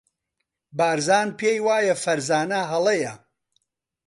بارزان 0.77 1.27
پێی 1.39 1.59
وایە 1.67 1.95
فەرزانە 2.03 2.61
هەڵەیە. 2.71 3.13